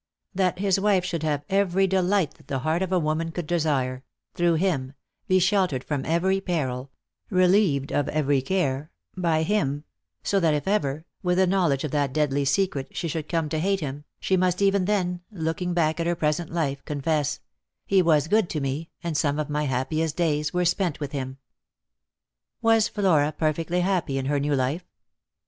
[0.33, 4.03] That his wife should have every delight that the heart of a woman could desire—
[4.33, 4.93] through him—
[5.27, 6.89] be sheltered from every peril,
[7.29, 9.83] relieved of every care— by him—
[10.23, 13.59] so that if ever, with the knowledge of that deadly secret, she should come to
[13.59, 17.39] hate him, she must even then, looking back at her present life, confess,"
[17.85, 21.37] He was good to me, and some of my happiest days were spent with him."
[22.59, 24.87] Was Flora perfectly happy in her new life